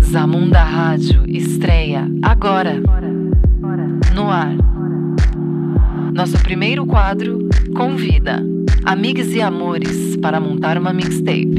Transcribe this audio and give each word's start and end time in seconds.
Zamunda 0.00 0.62
Rádio 0.62 1.24
estreia 1.26 2.08
agora. 2.22 2.80
No 4.14 4.30
ar. 4.30 4.54
Nosso 6.14 6.38
primeiro 6.38 6.86
quadro 6.86 7.48
convida 7.76 8.40
amigos 8.84 9.34
e 9.34 9.40
amores 9.40 10.16
para 10.18 10.38
montar 10.38 10.78
uma 10.78 10.92
mixtape. 10.92 11.58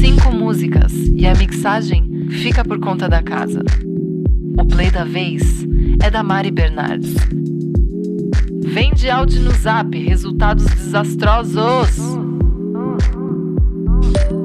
Cinco 0.00 0.32
músicas 0.32 0.92
e 0.92 1.24
a 1.24 1.34
mixagem 1.36 2.26
fica 2.30 2.64
por 2.64 2.80
conta 2.80 3.08
da 3.08 3.22
casa. 3.22 3.62
O 4.58 4.64
play 4.64 4.90
da 4.90 5.04
vez 5.04 5.64
é 6.02 6.10
da 6.10 6.24
Mari 6.24 6.50
Bernardes. 6.50 7.14
Vende 8.64 9.08
áudio 9.08 9.40
no 9.42 9.52
zap, 9.52 9.96
resultados 9.96 10.64
desastrosos. 10.64 12.11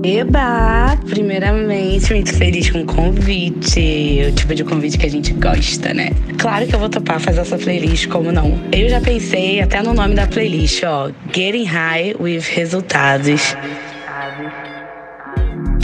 Eba! 0.07 0.97
Primeiramente, 1.05 2.13
muito 2.13 2.33
feliz 2.33 2.69
com 2.69 2.79
o 2.79 2.85
convite. 2.85 4.21
O 4.29 4.31
tipo 4.31 4.55
de 4.55 4.63
convite 4.63 4.97
que 4.97 5.05
a 5.05 5.09
gente 5.09 5.33
gosta, 5.33 5.93
né? 5.93 6.11
Claro 6.37 6.65
que 6.65 6.73
eu 6.73 6.79
vou 6.79 6.87
topar 6.87 7.19
fazer 7.19 7.41
essa 7.41 7.57
playlist, 7.57 8.07
como 8.07 8.31
não? 8.31 8.57
Eu 8.71 8.87
já 8.87 9.01
pensei 9.01 9.59
até 9.59 9.83
no 9.83 9.93
nome 9.93 10.15
da 10.15 10.25
playlist, 10.25 10.81
ó. 10.85 11.11
Getting 11.33 11.65
High 11.65 12.15
with 12.21 12.43
Resultados. 12.55 13.53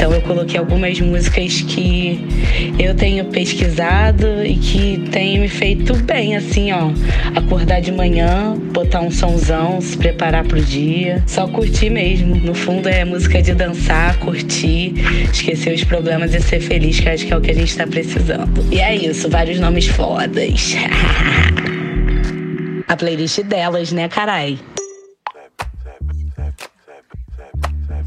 Então 0.03 0.13
eu 0.13 0.21
coloquei 0.21 0.59
algumas 0.59 0.99
músicas 0.99 1.61
que 1.61 2.19
eu 2.77 2.93
tenho 2.93 3.23
pesquisado 3.23 4.45
e 4.45 4.57
que 4.57 4.97
tem 5.09 5.39
me 5.39 5.47
feito 5.47 5.95
bem, 5.95 6.35
assim, 6.35 6.73
ó. 6.73 6.91
Acordar 7.33 7.79
de 7.79 7.89
manhã, 7.89 8.53
botar 8.73 8.99
um 8.99 9.09
sonzão, 9.09 9.79
se 9.79 9.95
preparar 9.95 10.43
pro 10.43 10.59
dia. 10.59 11.23
Só 11.25 11.47
curtir 11.47 11.89
mesmo. 11.89 12.35
No 12.35 12.53
fundo 12.53 12.89
é 12.89 13.05
música 13.05 13.41
de 13.41 13.53
dançar, 13.53 14.19
curtir, 14.19 14.93
esquecer 15.31 15.73
os 15.73 15.85
problemas 15.85 16.33
e 16.33 16.41
ser 16.41 16.59
feliz, 16.59 16.99
que 16.99 17.07
acho 17.07 17.25
que 17.25 17.31
é 17.31 17.37
o 17.37 17.41
que 17.41 17.51
a 17.51 17.55
gente 17.55 17.73
tá 17.73 17.87
precisando. 17.87 18.61
E 18.73 18.81
é 18.81 18.93
isso, 18.93 19.29
vários 19.29 19.57
nomes 19.57 19.87
fodas. 19.87 20.75
a 22.89 22.95
playlist 22.97 23.41
delas, 23.43 23.93
né, 23.93 24.09
carai? 24.09 24.59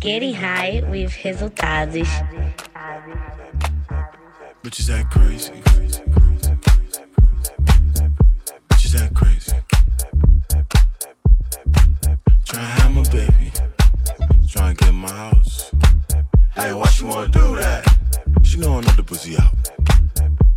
Getting 0.07 0.35
high 0.35 0.85
with 0.89 1.11
resultados. 1.25 2.07
Bitches 4.63 4.89
act 4.89 5.11
crazy. 5.11 5.51
Bitches 8.69 9.03
act 9.03 9.15
crazy. 9.17 9.57
Try 12.45 12.61
have 12.61 12.95
my 12.95 13.03
baby. 13.11 13.51
Try 14.49 14.69
and 14.69 14.79
get 14.79 14.95
my 14.95 15.11
house. 15.11 15.73
Hey, 16.55 16.73
why 16.73 16.87
she 16.87 17.05
wanna 17.05 17.27
do 17.27 17.57
that? 17.57 17.85
She 18.45 18.59
know 18.59 18.79
another 18.79 19.03
pussy 19.03 19.37
out. 19.37 19.57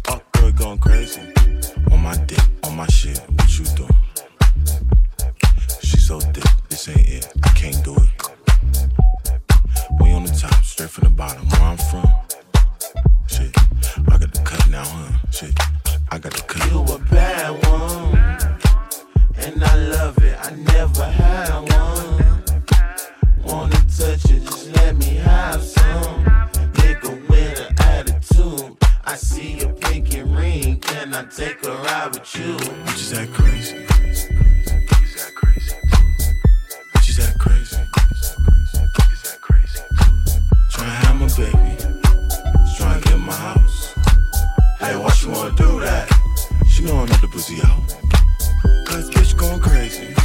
Fuck 0.03 0.31
girl 0.33 0.52
going 0.52 0.77
crazy. 0.77 1.22
On 1.92 2.00
my 2.00 2.16
dick, 2.27 2.44
on 2.66 2.75
my 2.75 2.86
shit. 2.86 3.20
Pussy 47.39 47.61
out. 47.64 47.88
Cause 48.86 49.10
bitch 49.11 49.38
going 49.38 49.61
crazy. 49.61 50.19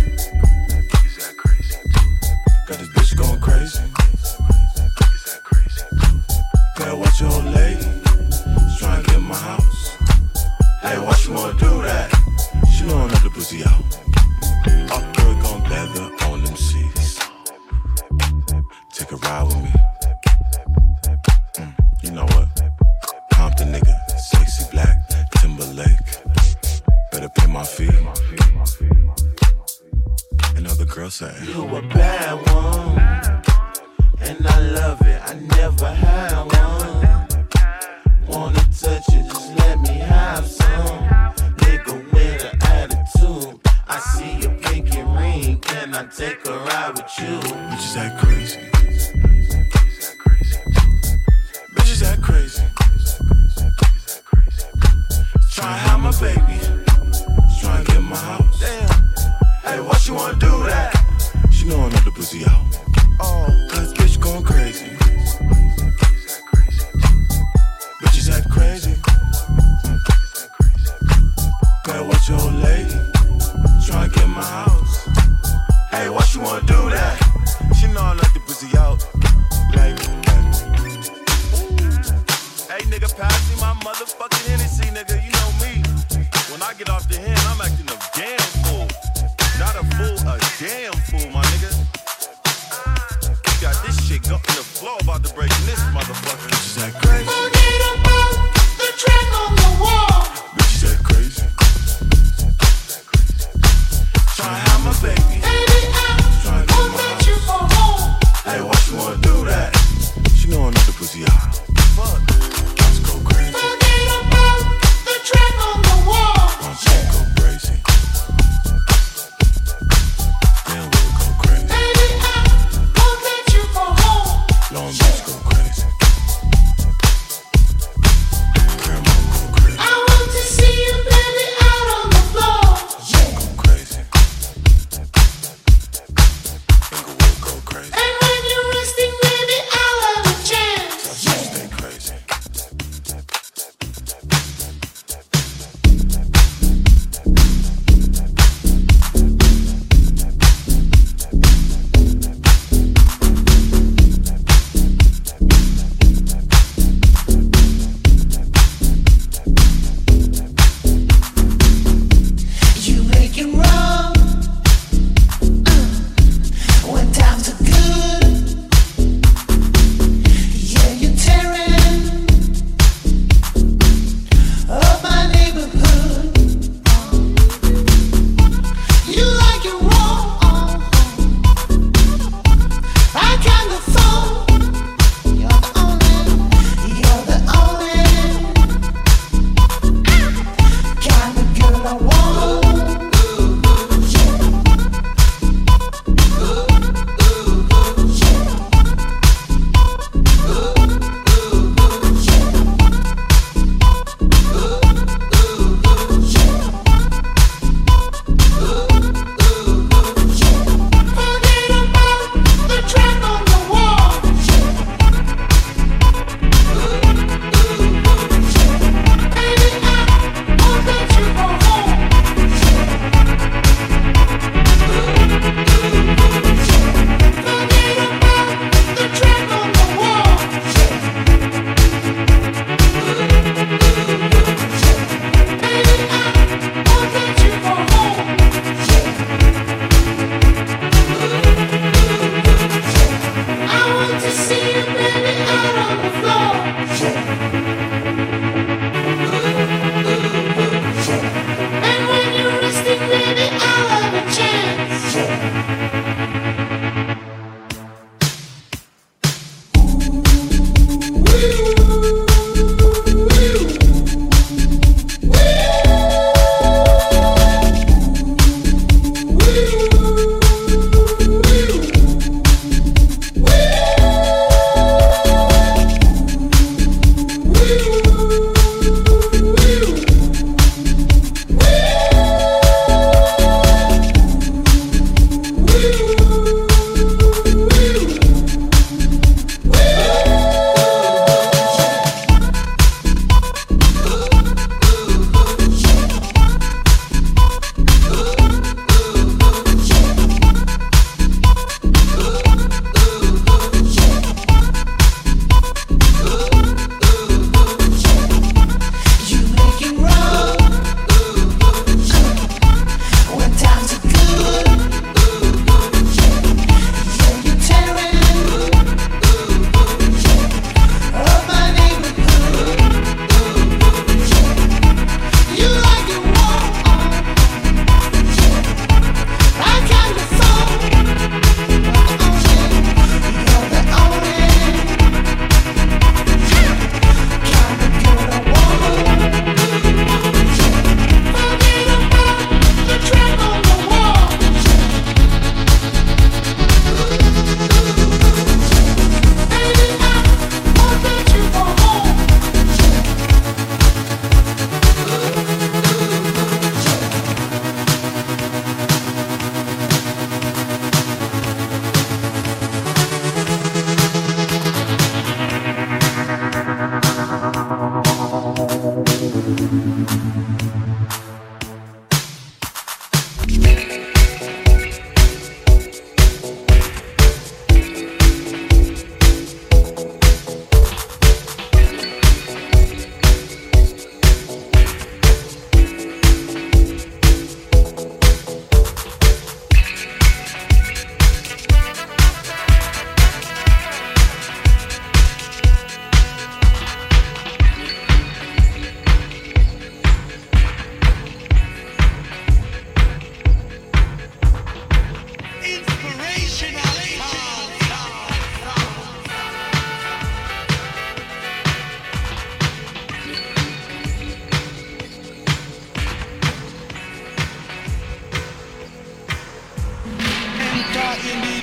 Girl 30.94 31.10
say, 31.10 31.34
You 31.43 31.65
a 31.77 31.82
bad 31.82 32.34
one, 32.55 32.99
and 34.21 34.47
I 34.47 34.60
love 34.60 35.00
it. 35.00 35.21
I 35.25 35.34
never 35.59 35.88
had 35.88 36.44
one. 36.44 37.28
Wanna 38.28 38.60
touch 38.81 39.09
it, 39.09 39.27
just 39.27 39.56
let 39.56 39.81
me 39.81 39.94
have 39.94 40.47
some. 40.47 40.99
Nigga 41.62 42.12
with 42.12 42.44
an 42.44 42.62
attitude. 42.62 43.60
I 43.88 43.99
see 43.99 44.38
your 44.43 44.56
pinky 44.60 45.03
ring. 45.03 45.59
Can 45.59 45.94
I 45.94 46.05
take 46.06 46.47
a 46.47 46.59
ride 46.59 46.93
with 46.94 47.19
you? 47.19 47.41
bitches 47.41 47.97
act 47.97 48.25
crazy. 48.25 48.83
She 61.64 61.70
know 61.70 61.86
another 61.86 62.10
pussy 62.10 62.44
out. 62.44 62.83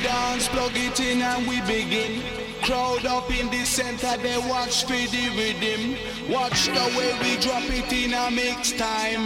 dance, 0.04 0.48
plug 0.48 0.72
it 0.76 1.00
in 1.00 1.22
and 1.22 1.48
we 1.48 1.62
begin. 1.62 2.22
Crowd 2.64 3.06
up 3.06 3.32
in 3.32 3.50
the 3.50 3.66
center, 3.66 4.16
they 4.18 4.38
watch 4.50 4.84
for 4.84 4.94
the 4.94 5.30
rhythm. 5.36 5.98
Watch 6.32 6.68
the 6.68 6.86
way 6.98 7.12
we 7.24 7.38
drop 7.42 7.64
it 7.66 7.92
in 7.92 8.14
a 8.14 8.30
mix 8.30 8.72
time. 8.72 9.26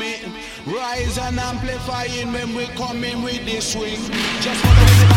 Rise 0.65 1.17
and 1.17 1.39
amplifying 1.39 2.32
when 2.32 2.55
we 2.55 2.65
come 2.77 3.03
in 3.03 3.22
with 3.24 3.46
the 3.46 3.60
swing. 3.62 4.00
Just 4.41 4.62
for 4.62 4.70
the 4.70 5.14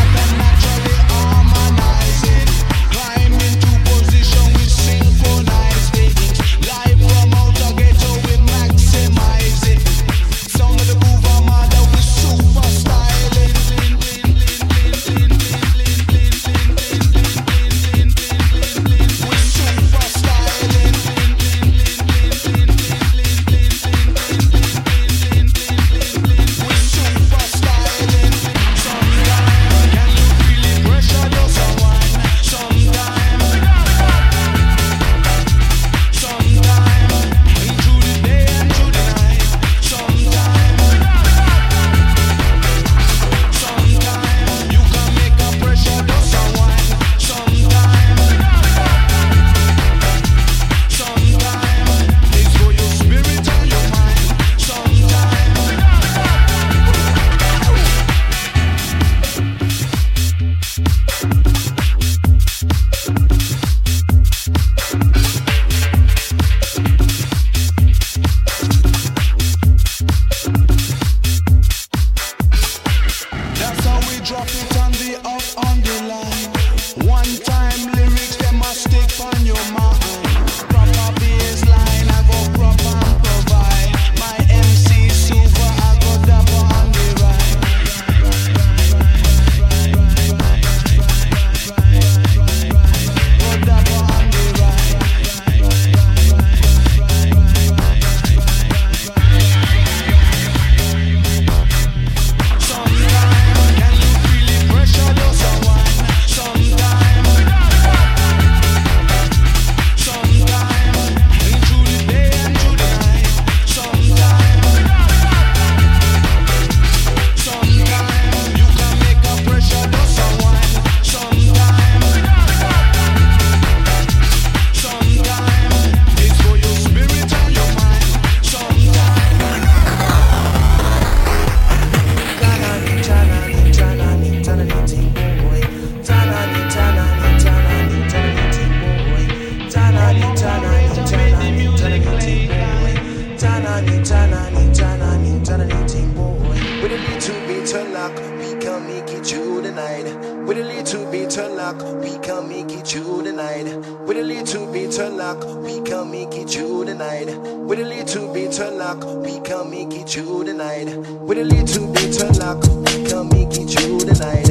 Get 161.98 162.16
your 162.16 162.30
lock, 162.34 162.62
come 163.10 163.28
me 163.30 163.44
get 163.46 163.74
you 163.74 163.98
tonight. 163.98 164.47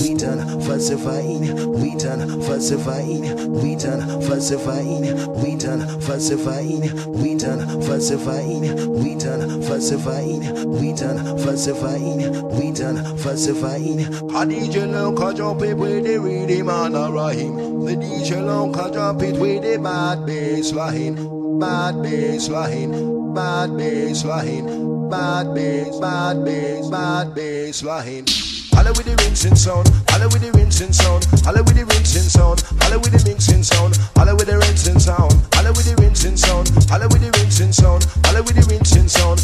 we 0.00 0.14
done 0.14 0.60
falsifying, 0.60 1.72
we 1.80 1.94
done 1.96 2.40
falsifying, 2.42 3.52
we 3.52 3.74
done 3.76 4.20
falsifying, 4.22 5.02
we 5.42 5.56
done 5.56 6.00
falsifying, 6.00 6.80
we 7.12 7.34
done 7.34 7.82
falsifying, 7.82 8.60
we 8.92 9.14
done 9.14 9.62
falsifying, 9.62 10.70
we 10.70 10.92
done 10.92 11.38
falsifying, 11.38 12.58
we 12.58 12.72
done 12.72 13.16
falsifying. 13.18 13.98
Hadija 14.30 14.90
long 14.92 15.16
kaja 15.16 15.58
pit 15.58 15.76
with 15.76 16.04
the 16.04 16.18
really 16.18 16.62
man 16.62 16.92
Rahim. 16.92 17.84
The 17.84 17.96
DJ 17.96 18.44
long 18.44 18.72
kaja 18.72 19.18
pit 19.18 19.38
with 19.38 19.62
the 19.62 19.78
bad 19.78 20.26
bass 20.26 20.72
line, 20.72 21.58
bad 21.58 22.02
bass 22.02 22.48
line, 22.48 23.34
bad 23.34 23.76
bass 23.76 24.24
line, 24.24 25.08
bad 25.08 25.54
bass, 25.54 25.98
bad 25.98 26.44
bass, 26.44 26.88
bad 26.88 27.34
bass 27.34 27.82
line. 27.82 28.47
Holla 28.78 28.92
with 28.94 29.06
the 29.06 29.16
rinsing 29.24 29.56
sound. 29.56 29.90
Holla 30.06 30.28
with 30.30 30.38
the 30.38 30.52
rinsing 30.54 30.92
sound. 30.92 31.26
Holla 31.42 31.66
with 31.66 31.74
the 31.74 31.84
rinsing 31.90 32.30
sound. 32.30 32.62
Holla 32.78 32.94
with 33.02 33.10
the 33.10 33.18
mixing 33.26 33.66
sound. 33.66 33.98
Holla 34.14 34.38
with 34.38 34.46
the 34.46 34.54
rinsing 34.54 35.02
sound. 35.02 35.34
Holla 35.50 35.74
with 35.74 35.82
the 35.82 35.98
rinsing 35.98 36.38
sound. 36.38 36.70
Holla 36.86 37.10
with 37.10 37.18
the 37.18 37.30
rinsing 37.34 37.72
sound. 37.74 38.06
Holla 38.22 38.40
with 38.46 38.54
the 38.54 38.62
rinsing 38.70 39.08
sound. 39.10 39.37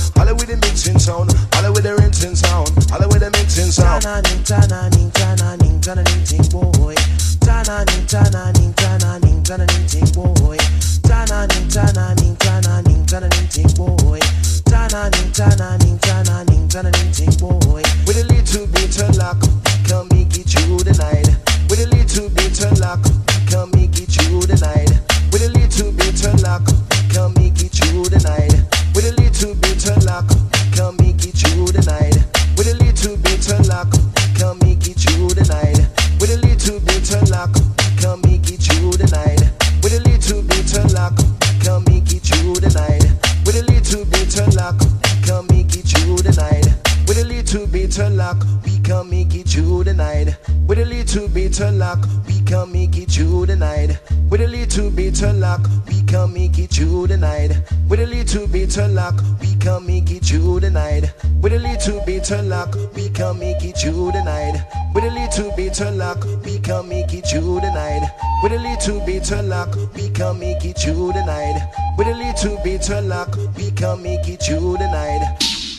Luck, 55.64 55.86
we 55.86 56.02
can 56.02 56.32
make 56.32 56.58
it 56.58 56.70
through 56.70 57.06
the 57.06 57.16
night. 57.16 57.50
With 57.88 58.00
a 58.00 58.06
little 58.06 58.46
bit 58.46 58.76
of 58.76 58.90
luck, 58.92 59.20
we 59.40 59.54
can 59.56 59.86
make 59.86 60.10
it 60.10 60.24
through 60.24 60.60
the 60.60 60.70
night. 60.70 61.12
With 61.40 61.52
a 61.52 61.58
little 61.58 62.00
bit 62.04 62.30
of 62.30 62.46
luck, 62.46 62.74
we 62.94 63.08
can 63.10 63.38
make 63.38 63.64
it 63.64 63.76
through 63.76 64.12
the 64.12 64.22
night. 64.24 64.64
With 64.94 65.04
a 65.04 65.10
little 65.10 65.52
bit 65.56 65.80
of 65.80 65.94
luck, 65.94 66.24
we 66.44 66.58
can 66.58 66.88
make 66.88 67.12
it 67.12 67.26
through 67.26 67.60
the 67.60 67.70
night. 67.72 68.10
With 68.42 68.52
a 68.52 68.58
little 68.58 69.00
bit 69.04 69.30
of 69.30 69.44
luck, 69.46 69.76
we 69.94 70.10
can 70.10 70.38
make 70.38 70.64
it 70.64 70.78
through 70.78 71.12
the 71.12 71.24
night. 71.24 71.60
With 71.96 72.08
a 72.08 72.14
little 72.14 72.58
bit 72.62 72.90
of 72.90 73.04
luck, 73.04 73.36
we 73.56 73.70
can 73.70 74.02
make 74.02 74.28
it 74.28 74.42
through 74.42 74.76
the 74.78 74.90
night. 74.90 75.22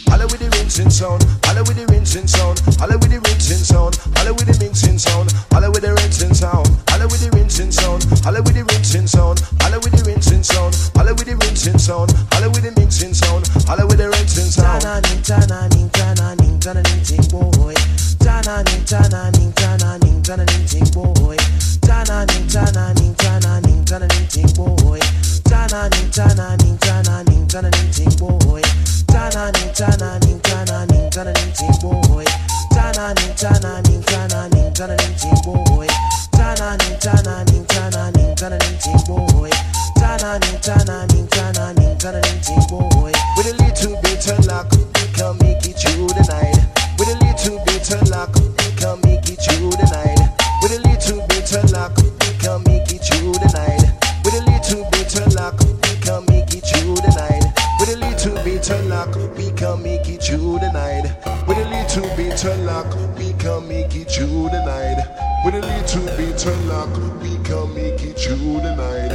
Holla 0.08 0.26
with 0.28 0.40
the 0.40 0.55
rinsing 0.66 0.90
sound, 0.90 1.22
holla 1.46 1.62
with 1.62 1.78
the 1.78 1.86
rinsing 1.94 2.26
sound, 2.26 2.58
holla 2.82 2.98
with 2.98 3.14
the 3.14 3.22
rinsing 3.30 3.62
sound, 3.62 3.94
holla 4.18 4.34
with 4.34 4.50
the 4.50 4.58
mixing 4.58 4.98
sound, 4.98 5.30
holla 5.54 5.70
with 5.70 5.86
the 5.86 5.94
rinsing 5.94 6.34
sound, 6.34 6.66
holla 6.90 7.06
with 7.06 7.22
the 7.22 7.30
rinsing 7.38 7.70
sound, 7.70 8.02
holla 8.26 8.42
with 8.42 8.58
the 8.58 8.66
rinsing 8.66 9.06
sound, 9.06 9.46
holla 9.62 9.78
with 9.78 9.94
the 9.94 10.02
rinsing 10.10 10.42
sound, 10.42 10.74
holla 10.98 11.14
with 11.14 11.30
the 11.30 11.38
rinsing 11.38 11.78
sound, 11.78 12.10
holla 12.34 12.50
with 12.50 12.66
the 12.66 12.74
mixing 12.82 13.14
sound, 13.14 13.46
holla 13.70 13.86
with 13.86 14.02
the 14.02 14.10
rinsing 14.10 14.50
sound. 14.50 14.82
Tana 14.82 15.06
ning 15.06 15.22
tana 15.22 15.70
ning 15.70 15.90
tana 15.94 16.34
ning 16.42 16.58
tana 16.58 16.82
ning 16.82 17.04
ting 17.06 17.26
boy. 17.30 17.78
Tana 18.26 18.66
ning 18.66 18.82
tana 18.90 19.22
ning 19.38 19.54
tana 19.54 20.02
ning 20.02 20.18
tana 20.26 20.50
ning 20.50 20.66
ting 20.66 20.90
boy. 20.98 21.38
Tana 21.86 22.26
ning 22.34 22.48
tana 22.50 22.90
ning 22.98 23.14
tana 23.22 23.62
ning 23.62 23.86
tana 23.86 24.10
ning 24.18 24.28
ting 24.34 24.50
boy. 24.58 24.98
Tana 25.46 25.94
ning 25.94 26.10
tana 26.10 26.58
ning 26.58 26.78
tana 26.82 27.22
ning 27.30 27.46
tana 27.46 27.70
ning 27.70 27.92
ting 27.94 28.10
boy. 28.18 28.66
Tana 29.14 30.20
ning 30.26 30.40
Vem 31.58 31.72
com 31.80 32.05
little 62.36 62.52
bit 62.52 62.60
of 62.60 62.66
luck, 62.66 63.18
we 63.18 63.32
can 63.34 63.68
make 63.68 63.96
it 63.96 64.12
through 64.12 64.50
the 64.50 64.66
night. 64.66 64.98
With 65.46 65.56
a 65.56 65.62
little 65.62 66.06
bit 66.18 66.46
of 66.46 66.66
luck, 66.66 66.90
we 67.22 67.38
can 67.46 67.74
make 67.74 68.04
it 68.04 68.20
through 68.20 68.60
the 68.60 68.76
night. 68.76 69.12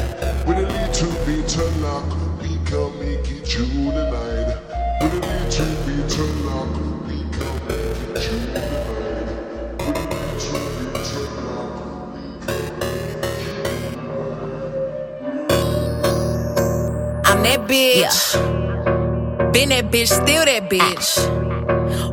With 0.47 0.57
a 0.57 0.63
little 0.63 1.13
bit 1.27 1.57
of 1.59 1.83
luck, 1.83 2.09
we 2.41 2.57
can 2.65 2.99
make 2.99 3.31
it 3.31 3.47
through 3.47 3.93
the 3.93 4.09
night. 4.11 4.57
With 5.03 5.13
a 5.13 5.17
little 5.21 5.77
bit 5.85 6.19
of 6.19 6.31
luck, 6.47 6.73
we 7.07 7.19
can 7.37 7.53
make 7.69 8.01
it 8.09 8.17
through 8.23 8.47
the 8.55 8.65
night. 8.65 9.29
With 9.81 9.97
a 9.97 10.09
little. 10.09 10.61
I'm 17.27 17.43
that 17.43 17.61
bitch. 17.69 18.19
Been 19.53 19.69
that 19.69 19.91
bitch, 19.91 20.09
still 20.09 20.45
that 20.47 20.71
bitch. 20.71 21.50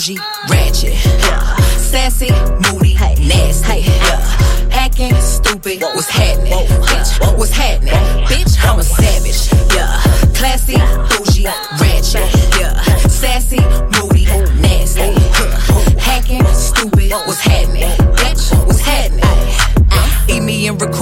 bougie, 0.00 0.18
ratchet. 0.48 0.94
Yeah. 1.04 1.56
Sassy, 1.76 2.30
moody, 2.62 2.94
nasty. 2.94 3.80
Yeah. 3.80 4.70
Acting 4.72 5.14
stupid. 5.16 5.82
What's 5.82 6.08
happening? 6.08 6.52
Bitch, 6.52 7.38
what's 7.38 7.50
happening? 7.50 7.92
Bitch, 8.24 8.56
I'm 8.62 8.78
a 8.78 8.82
savage. 8.82 9.52
Yeah. 9.74 10.00
Classy, 10.34 10.76
bougie, 11.08 11.44
ratchet. 11.78 12.49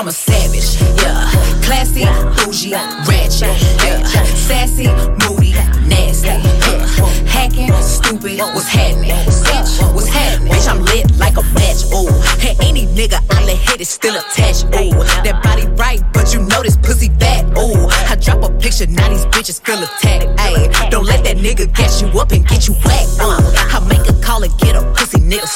I'm 0.00 0.08
a 0.08 0.12
savage. 0.12 0.80
Yeah, 1.02 1.30
classy, 1.60 2.06
bougie, 2.40 2.72
ratchet. 2.72 3.52
Yeah, 3.84 4.02
sassy, 4.32 4.86
moody, 5.20 5.52
nasty. 5.86 6.28
Yeah, 6.28 7.06
hacking, 7.28 7.70
stupid. 7.82 8.38
What's 8.38 8.66
happening? 8.66 9.10
Bitch, 9.10 9.94
what's 9.94 10.08
happening? 10.08 10.54
Bitch, 10.54 10.68
I'm 10.70 10.82
lit 10.86 11.04
like 11.18 11.36
a 11.36 11.42
match. 11.52 11.84
Ooh, 11.92 12.08
and 12.40 12.56
any 12.64 12.86
nigga 12.86 13.20
I 13.28 13.44
let 13.44 13.58
hit 13.58 13.82
is 13.82 13.90
still 13.90 14.16
attached. 14.16 14.64
Ooh, 14.72 15.04
that 15.20 15.42
body 15.44 15.66
right, 15.76 16.00
but 16.14 16.32
you 16.32 16.40
know 16.44 16.62
this 16.62 16.78
pussy 16.78 17.10
fat. 17.20 17.44
Ooh, 17.58 17.86
I 18.08 18.16
drop 18.16 18.42
a 18.42 18.48
picture, 18.58 18.86
now 18.86 19.10
these 19.10 19.26
bitches 19.26 19.60
feel 19.60 19.82
attacked. 19.82 20.24
Ayy, 20.40 20.90
don't 20.90 21.04
let 21.04 21.24
that 21.24 21.36
nigga 21.36 21.70
gas 21.76 22.00
you 22.00 22.08
up 22.18 22.32
and 22.32 22.48
get 22.48 22.66
you 22.66 22.72
whacked. 22.86 23.20
Uh, 23.20 23.36
I 23.68 23.86
make 23.86 24.08
a 24.08 24.18
call 24.22 24.42
and 24.44 24.58
get 24.60 24.76
a 24.76 24.82
pussy 24.96 25.20
nigga 25.20 25.46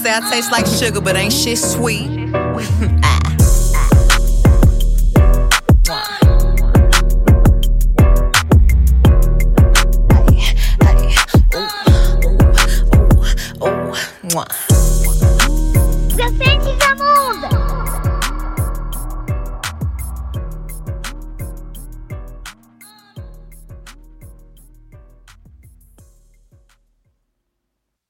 say 0.00 0.14
I 0.14 0.30
taste 0.30 0.50
like 0.50 0.66
sugar, 0.66 1.00
but 1.00 1.14
ain't 1.16 1.32
shit 1.32 1.58
sweet. 1.58 2.32